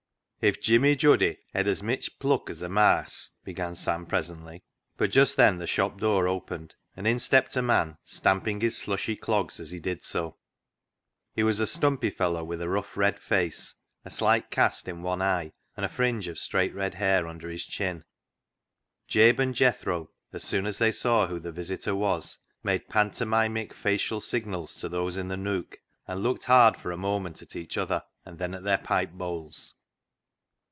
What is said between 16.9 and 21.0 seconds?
hair under his chin. Jabe and Jethro, as soon as they